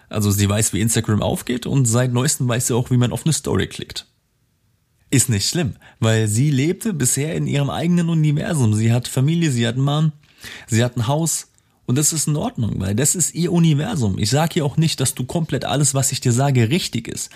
Also 0.09 0.31
sie 0.31 0.47
weiß, 0.47 0.73
wie 0.73 0.81
Instagram 0.81 1.21
aufgeht 1.21 1.65
und 1.65 1.85
seit 1.85 2.13
neuestem 2.13 2.47
weiß 2.47 2.67
sie 2.67 2.75
auch, 2.75 2.89
wie 2.91 2.97
man 2.97 3.11
auf 3.11 3.25
eine 3.25 3.33
Story 3.33 3.67
klickt. 3.67 4.07
Ist 5.09 5.29
nicht 5.29 5.47
schlimm, 5.47 5.75
weil 5.99 6.27
sie 6.27 6.49
lebte 6.51 6.93
bisher 6.93 7.35
in 7.35 7.47
ihrem 7.47 7.69
eigenen 7.69 8.09
Universum. 8.09 8.73
Sie 8.73 8.91
hat 8.91 9.07
Familie, 9.07 9.51
sie 9.51 9.67
hat 9.67 9.75
einen 9.75 9.85
Mann, 9.85 10.11
sie 10.67 10.83
hat 10.83 10.97
ein 10.97 11.07
Haus, 11.07 11.47
und 11.87 11.97
das 11.97 12.11
ist 12.11 12.27
in 12.27 12.35
Ordnung, 12.35 12.79
weil 12.81 12.93
das 12.93 13.15
ist 13.15 13.33
ihr 13.33 13.51
Universum. 13.51 14.19
Ich 14.19 14.29
sage 14.29 14.55
hier 14.55 14.65
auch 14.65 14.75
nicht, 14.75 14.99
dass 14.99 15.15
du 15.15 15.23
komplett 15.23 15.63
alles, 15.63 15.93
was 15.93 16.11
ich 16.11 16.19
dir 16.19 16.33
sage, 16.33 16.69
richtig 16.69 17.07
ist. 17.07 17.31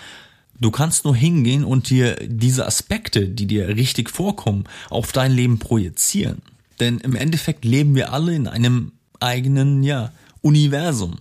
Du 0.60 0.70
kannst 0.70 1.06
nur 1.06 1.16
hingehen 1.16 1.64
und 1.64 1.88
dir 1.88 2.16
diese 2.22 2.66
Aspekte, 2.66 3.26
die 3.26 3.46
dir 3.46 3.68
richtig 3.68 4.10
vorkommen, 4.10 4.64
auf 4.90 5.10
dein 5.10 5.32
Leben 5.32 5.58
projizieren. 5.58 6.42
Denn 6.80 6.98
im 6.98 7.16
Endeffekt 7.16 7.64
leben 7.64 7.94
wir 7.94 8.12
alle 8.12 8.34
in 8.34 8.46
einem 8.46 8.92
eigenen, 9.20 9.82
ja, 9.82 10.12
Universum. 10.42 11.16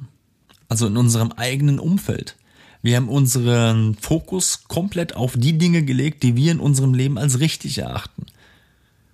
Also 0.67 0.87
in 0.87 0.97
unserem 0.97 1.31
eigenen 1.31 1.79
Umfeld. 1.79 2.35
Wir 2.81 2.97
haben 2.97 3.09
unseren 3.09 3.95
Fokus 3.95 4.65
komplett 4.67 5.15
auf 5.15 5.35
die 5.37 5.57
Dinge 5.57 5.83
gelegt, 5.83 6.23
die 6.23 6.35
wir 6.35 6.51
in 6.51 6.59
unserem 6.59 6.93
Leben 6.93 7.17
als 7.17 7.39
richtig 7.39 7.77
erachten. 7.77 8.25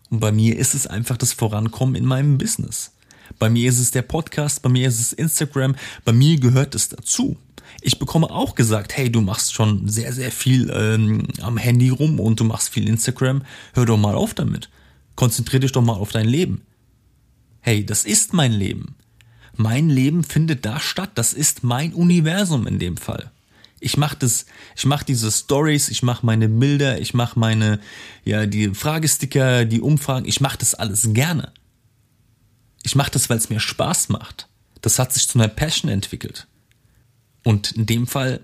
Und 0.09 0.21
bei 0.21 0.31
mir 0.31 0.57
ist 0.57 0.73
es 0.73 0.87
einfach 0.87 1.17
das 1.17 1.33
Vorankommen 1.33 1.95
in 1.95 2.05
meinem 2.05 2.37
Business. 2.37 2.91
Bei 3.39 3.49
mir 3.49 3.69
ist 3.69 3.79
es 3.79 3.91
der 3.91 4.01
Podcast, 4.01 4.61
bei 4.61 4.69
mir 4.69 4.87
ist 4.87 4.99
es 4.99 5.13
Instagram, 5.13 5.75
bei 6.05 6.13
mir 6.13 6.39
gehört 6.39 6.75
es 6.75 6.89
dazu. 6.89 7.37
Ich 7.81 7.99
bekomme 7.99 8.29
auch 8.29 8.55
gesagt, 8.55 8.95
hey, 8.97 9.11
du 9.11 9.21
machst 9.21 9.53
schon 9.53 9.87
sehr, 9.87 10.13
sehr 10.13 10.31
viel 10.31 10.71
ähm, 10.73 11.27
am 11.41 11.57
Handy 11.57 11.89
rum 11.89 12.19
und 12.19 12.39
du 12.39 12.43
machst 12.43 12.69
viel 12.69 12.87
Instagram. 12.87 13.43
Hör 13.73 13.85
doch 13.85 13.97
mal 13.97 14.15
auf 14.15 14.33
damit. 14.33 14.69
Konzentrier 15.15 15.59
dich 15.59 15.71
doch 15.71 15.81
mal 15.81 15.93
auf 15.93 16.11
dein 16.11 16.27
Leben. 16.27 16.61
Hey, 17.61 17.85
das 17.85 18.05
ist 18.05 18.33
mein 18.33 18.51
Leben. 18.51 18.95
Mein 19.55 19.89
Leben 19.89 20.23
findet 20.23 20.65
da 20.65 20.79
statt. 20.79 21.11
Das 21.15 21.33
ist 21.33 21.63
mein 21.63 21.93
Universum 21.93 22.67
in 22.67 22.79
dem 22.79 22.97
Fall. 22.97 23.31
Ich 23.79 23.97
mache 23.97 24.17
das, 24.19 24.45
ich 24.75 24.85
mache 24.85 25.05
diese 25.05 25.31
Stories, 25.31 25.89
ich 25.89 26.01
mache 26.01 26.25
meine 26.25 26.49
Bilder, 26.49 26.99
ich 26.99 27.13
mache 27.13 27.39
meine, 27.39 27.79
ja, 28.25 28.47
die 28.47 28.73
Fragesticker, 28.73 29.65
die 29.65 29.81
Umfragen, 29.81 30.25
ich 30.25 30.41
mache 30.41 30.57
das 30.57 30.73
alles 30.73 31.09
gerne. 31.13 31.51
Ich 32.83 32.95
mache 32.95 33.11
das, 33.11 33.29
weil 33.29 33.37
es 33.37 33.49
mir 33.49 33.59
Spaß 33.59 34.09
macht. 34.09 34.47
Das 34.81 34.99
hat 34.99 35.13
sich 35.13 35.27
zu 35.27 35.37
einer 35.37 35.47
Passion 35.47 35.89
entwickelt. 35.89 36.47
Und 37.43 37.71
in 37.71 37.85
dem 37.85 38.07
Fall, 38.07 38.41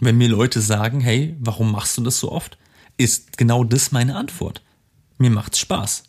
wenn 0.00 0.18
mir 0.18 0.28
Leute 0.28 0.60
sagen, 0.60 1.00
hey, 1.00 1.36
warum 1.40 1.72
machst 1.72 1.96
du 1.96 2.02
das 2.02 2.18
so 2.18 2.32
oft, 2.32 2.58
ist 2.96 3.36
genau 3.36 3.64
das 3.64 3.92
meine 3.92 4.16
Antwort. 4.16 4.62
Mir 5.18 5.30
macht's 5.30 5.58
Spaß. 5.58 6.04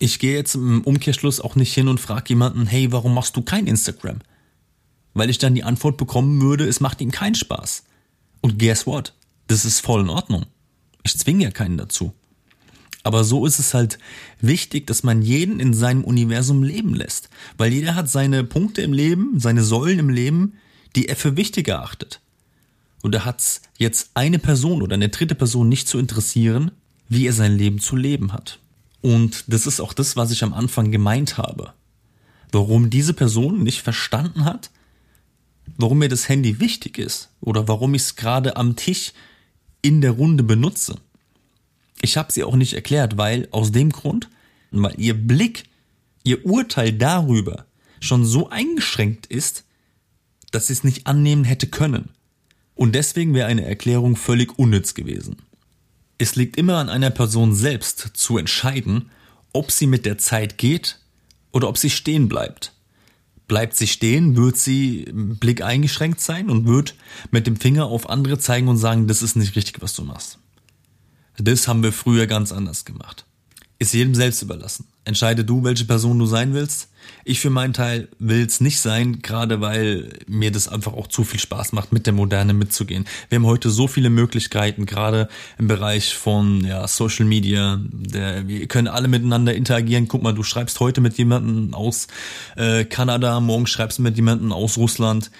Ich 0.00 0.18
gehe 0.18 0.34
jetzt 0.34 0.54
im 0.54 0.82
Umkehrschluss 0.82 1.40
auch 1.40 1.56
nicht 1.56 1.72
hin 1.72 1.88
und 1.88 2.00
frage 2.00 2.30
jemanden, 2.30 2.66
hey, 2.66 2.90
warum 2.92 3.14
machst 3.14 3.36
du 3.36 3.42
kein 3.42 3.66
Instagram? 3.66 4.20
Weil 5.14 5.30
ich 5.30 5.38
dann 5.38 5.54
die 5.54 5.64
Antwort 5.64 5.96
bekommen 5.96 6.40
würde, 6.42 6.66
es 6.66 6.80
macht 6.80 7.00
ihm 7.00 7.10
keinen 7.10 7.36
Spaß. 7.36 7.84
Und 8.40 8.58
guess 8.58 8.86
what? 8.86 9.14
Das 9.46 9.64
ist 9.64 9.80
voll 9.80 10.02
in 10.02 10.10
Ordnung. 10.10 10.46
Ich 11.04 11.16
zwinge 11.18 11.44
ja 11.44 11.50
keinen 11.50 11.76
dazu. 11.76 12.12
Aber 13.04 13.22
so 13.22 13.46
ist 13.46 13.58
es 13.58 13.74
halt 13.74 13.98
wichtig, 14.40 14.86
dass 14.86 15.02
man 15.02 15.22
jeden 15.22 15.60
in 15.60 15.74
seinem 15.74 16.02
Universum 16.04 16.62
leben 16.62 16.94
lässt. 16.94 17.28
Weil 17.58 17.72
jeder 17.72 17.94
hat 17.94 18.10
seine 18.10 18.42
Punkte 18.44 18.82
im 18.82 18.94
Leben, 18.94 19.38
seine 19.38 19.62
Säulen 19.62 19.98
im 19.98 20.08
Leben, 20.08 20.54
die 20.96 21.08
er 21.08 21.14
für 21.14 21.36
wichtig 21.36 21.68
erachtet. 21.68 22.20
Und 23.02 23.14
da 23.14 23.26
hat's 23.26 23.60
jetzt 23.78 24.10
eine 24.14 24.38
Person 24.38 24.80
oder 24.80 24.94
eine 24.94 25.10
dritte 25.10 25.34
Person 25.34 25.68
nicht 25.68 25.86
zu 25.86 25.98
interessieren, 25.98 26.70
wie 27.08 27.26
er 27.26 27.34
sein 27.34 27.56
Leben 27.56 27.78
zu 27.78 27.94
leben 27.94 28.32
hat. 28.32 28.58
Und 29.02 29.44
das 29.48 29.66
ist 29.66 29.80
auch 29.80 29.92
das, 29.92 30.16
was 30.16 30.30
ich 30.30 30.42
am 30.42 30.54
Anfang 30.54 30.90
gemeint 30.90 31.36
habe. 31.36 31.74
Warum 32.50 32.88
diese 32.88 33.12
Person 33.12 33.62
nicht 33.62 33.82
verstanden 33.82 34.46
hat, 34.46 34.70
warum 35.76 35.98
mir 35.98 36.08
das 36.08 36.30
Handy 36.30 36.58
wichtig 36.60 36.98
ist 36.98 37.28
oder 37.42 37.68
warum 37.68 37.94
ich 37.94 38.02
es 38.02 38.16
gerade 38.16 38.56
am 38.56 38.76
Tisch 38.76 39.12
in 39.82 40.00
der 40.00 40.12
Runde 40.12 40.42
benutze. 40.42 40.96
Ich 42.00 42.16
habe 42.16 42.32
sie 42.32 42.44
auch 42.44 42.56
nicht 42.56 42.74
erklärt, 42.74 43.16
weil 43.16 43.48
aus 43.50 43.72
dem 43.72 43.90
Grund, 43.90 44.28
weil 44.70 44.94
ihr 44.98 45.14
Blick, 45.14 45.64
ihr 46.22 46.44
Urteil 46.44 46.92
darüber 46.92 47.66
schon 48.00 48.24
so 48.24 48.50
eingeschränkt 48.50 49.26
ist, 49.26 49.64
dass 50.50 50.68
sie 50.68 50.72
es 50.74 50.84
nicht 50.84 51.06
annehmen 51.06 51.44
hätte 51.44 51.66
können. 51.66 52.10
Und 52.74 52.94
deswegen 52.94 53.34
wäre 53.34 53.48
eine 53.48 53.64
Erklärung 53.64 54.16
völlig 54.16 54.58
unnütz 54.58 54.94
gewesen. 54.94 55.36
Es 56.18 56.36
liegt 56.36 56.56
immer 56.56 56.76
an 56.76 56.88
einer 56.88 57.10
Person 57.10 57.54
selbst 57.54 58.10
zu 58.14 58.38
entscheiden, 58.38 59.10
ob 59.52 59.70
sie 59.70 59.86
mit 59.86 60.06
der 60.06 60.18
Zeit 60.18 60.58
geht 60.58 60.98
oder 61.52 61.68
ob 61.68 61.78
sie 61.78 61.90
stehen 61.90 62.28
bleibt. 62.28 62.72
Bleibt 63.46 63.76
sie 63.76 63.86
stehen, 63.86 64.36
wird 64.36 64.56
sie 64.56 65.06
Blick 65.12 65.62
eingeschränkt 65.62 66.20
sein 66.20 66.50
und 66.50 66.66
wird 66.66 66.94
mit 67.30 67.46
dem 67.46 67.56
Finger 67.56 67.86
auf 67.86 68.08
andere 68.08 68.38
zeigen 68.38 68.68
und 68.68 68.78
sagen, 68.78 69.06
das 69.06 69.22
ist 69.22 69.36
nicht 69.36 69.54
richtig, 69.54 69.82
was 69.82 69.94
du 69.94 70.02
machst. 70.02 70.38
Das 71.38 71.68
haben 71.68 71.82
wir 71.82 71.92
früher 71.92 72.26
ganz 72.26 72.52
anders 72.52 72.84
gemacht. 72.84 73.24
Ist 73.78 73.92
jedem 73.92 74.14
selbst 74.14 74.40
überlassen. 74.40 74.86
Entscheide 75.04 75.44
du, 75.44 75.64
welche 75.64 75.84
Person 75.84 76.18
du 76.18 76.26
sein 76.26 76.54
willst. 76.54 76.88
Ich 77.24 77.40
für 77.40 77.50
meinen 77.50 77.74
Teil 77.74 78.08
will 78.18 78.46
es 78.46 78.60
nicht 78.60 78.80
sein, 78.80 79.20
gerade 79.20 79.60
weil 79.60 80.18
mir 80.26 80.50
das 80.50 80.68
einfach 80.68 80.94
auch 80.94 81.08
zu 81.08 81.24
viel 81.24 81.40
Spaß 81.40 81.72
macht, 81.72 81.92
mit 81.92 82.06
der 82.06 82.14
Moderne 82.14 82.54
mitzugehen. 82.54 83.04
Wir 83.28 83.36
haben 83.36 83.46
heute 83.46 83.68
so 83.70 83.88
viele 83.88 84.10
Möglichkeiten, 84.10 84.86
gerade 84.86 85.28
im 85.58 85.66
Bereich 85.66 86.14
von 86.14 86.64
ja, 86.64 86.86
Social 86.88 87.26
Media. 87.26 87.80
Der, 87.82 88.48
wir 88.48 88.66
können 88.68 88.88
alle 88.88 89.08
miteinander 89.08 89.54
interagieren. 89.54 90.08
Guck 90.08 90.22
mal, 90.22 90.32
du 90.32 90.44
schreibst 90.44 90.80
heute 90.80 91.00
mit 91.00 91.18
jemandem 91.18 91.74
aus 91.74 92.06
äh, 92.56 92.84
Kanada, 92.84 93.40
morgen 93.40 93.66
schreibst 93.66 93.98
du 93.98 94.02
mit 94.02 94.16
jemandem 94.16 94.52
aus 94.52 94.78
Russland. 94.78 95.30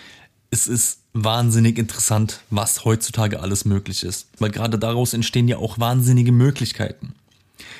Es 0.54 0.68
ist 0.68 1.00
wahnsinnig 1.14 1.78
interessant, 1.78 2.38
was 2.48 2.84
heutzutage 2.84 3.40
alles 3.40 3.64
möglich 3.64 4.04
ist. 4.04 4.28
Weil 4.38 4.52
gerade 4.52 4.78
daraus 4.78 5.12
entstehen 5.12 5.48
ja 5.48 5.56
auch 5.56 5.80
wahnsinnige 5.80 6.30
Möglichkeiten. 6.30 7.16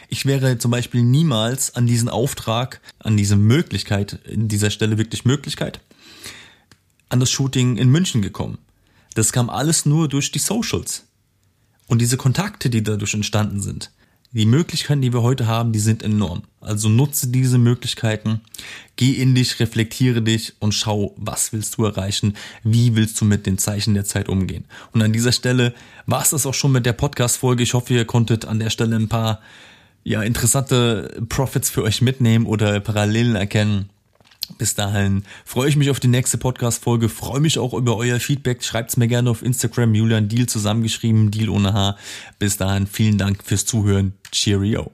Ich 0.09 0.27
wäre 0.27 0.59
zum 0.59 0.73
Beispiel 0.73 1.05
niemals 1.05 1.77
an 1.77 1.87
diesen 1.87 2.09
Auftrag, 2.09 2.81
an 2.99 3.17
diese 3.17 3.37
Möglichkeit, 3.37 4.19
in 4.25 4.49
dieser 4.49 4.71
Stelle 4.71 4.99
wirklich 4.99 5.25
Möglichkeit, 5.25 5.83
an 7.11 7.21
das 7.21 7.31
Shooting 7.31 7.77
in 7.77 7.91
München 7.91 8.23
gekommen. 8.23 8.59
Das 9.15 9.31
kam 9.31 9.51
alles 9.51 9.87
nur 9.87 10.09
durch 10.09 10.33
die 10.33 10.41
Socials. 10.41 11.05
Und 11.87 12.01
diese 12.01 12.17
Kontakte, 12.17 12.71
die 12.71 12.83
dadurch 12.83 13.15
entstanden 13.15 13.63
sind, 13.63 13.93
die 14.35 14.47
Möglichkeiten, 14.47 15.01
die 15.01 15.13
wir 15.13 15.23
heute 15.23 15.47
haben, 15.47 15.73
die 15.73 15.79
sind 15.79 16.03
enorm. 16.03 16.43
Also 16.61 16.89
nutze 16.89 17.29
diese 17.29 17.57
Möglichkeiten, 17.57 18.41
geh 18.97 19.13
in 19.13 19.35
dich, 19.35 19.61
reflektiere 19.61 20.23
dich 20.23 20.55
und 20.59 20.73
schau, 20.73 21.15
was 21.17 21.53
willst 21.53 21.79
du 21.79 21.85
erreichen, 21.85 22.37
wie 22.65 22.97
willst 22.97 23.21
du 23.21 23.25
mit 23.25 23.47
den 23.47 23.59
Zeichen 23.59 23.95
der 23.95 24.05
Zeit 24.05 24.29
umgehen. 24.29 24.65
Und 24.93 25.03
an 25.03 25.13
dieser 25.13 25.31
Stelle 25.31 25.73
war 26.07 26.21
es 26.21 26.31
das 26.31 26.47
auch 26.47 26.55
schon 26.55 26.73
mit 26.73 26.85
der 26.85 26.95
Podcast-Folge. 26.95 27.63
Ich 27.63 27.75
hoffe, 27.75 27.95
ihr 27.95 28.05
konntet 28.07 28.45
an 28.45 28.59
der 28.59 28.71
Stelle 28.71 28.97
ein 28.97 29.09
paar 29.09 29.41
ja, 30.03 30.23
interessante 30.23 31.23
Profits 31.29 31.71
für 31.71 31.85
euch 31.85 32.03
mitnehmen 32.03 32.47
oder 32.47 32.81
Parallelen 32.81 33.37
erkennen. 33.37 33.89
Bis 34.59 34.75
dahin 34.75 35.25
freue 35.45 35.69
ich 35.69 35.77
mich 35.77 35.91
auf 35.91 36.01
die 36.01 36.09
nächste 36.09 36.39
Podcast-Folge, 36.39 37.09
freue 37.09 37.41
mich 37.41 37.59
auch 37.59 37.75
über 37.75 37.97
euer 37.97 38.21
Feedback. 38.21 38.63
Schreibt's 38.63 38.97
mir 38.97 39.09
gerne 39.09 39.31
auf 39.31 39.43
Instagram, 39.43 39.95
Julian 39.95 40.29
Deal 40.29 40.47
zusammengeschrieben, 40.47 41.31
Deal 41.31 41.49
ohne 41.49 41.73
H. 41.73 41.97
Bis 42.39 42.57
dahin, 42.57 42.87
vielen 42.87 43.19
Dank 43.19 43.43
fürs 43.43 43.67
Zuhören. 43.67 44.15
Cheerio. 44.31 44.91